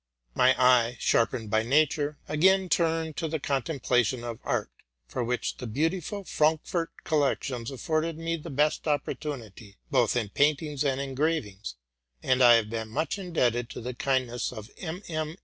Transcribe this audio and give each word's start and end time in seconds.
My 0.33 0.59
eye, 0.59 0.97
sharpened 0.99 1.51
by 1.51 1.61
nature, 1.61 2.17
again 2.27 2.69
turned 2.69 3.15
to 3.17 3.27
the 3.27 3.39
contemplation 3.39 4.23
of 4.23 4.39
art, 4.43 4.71
for 5.07 5.23
which 5.23 5.57
the 5.57 5.67
beautiful 5.67 6.23
Frankfort 6.23 6.89
collections 7.03 7.69
afforded 7.69 8.17
me 8.17 8.35
the 8.37 8.49
best 8.49 8.87
opportunity, 8.87 9.77
both 9.91 10.15
in 10.15 10.29
paintings 10.29 10.83
and 10.83 10.99
engravings; 10.99 11.75
and 12.23 12.41
I 12.41 12.55
have 12.55 12.71
been 12.71 12.89
much 12.89 13.19
indebted 13.19 13.69
to 13.69 13.79
the 13.79 13.93
kindness 13.93 14.51
of 14.51 14.75
MM. 14.77 15.37